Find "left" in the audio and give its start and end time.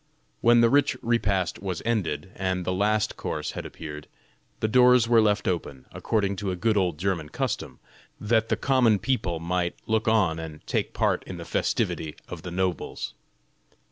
5.21-5.47